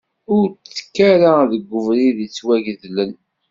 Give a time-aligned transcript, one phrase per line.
[0.35, 0.45] Ur
[0.75, 3.11] tekk ara deg ubrid yettwagedlen.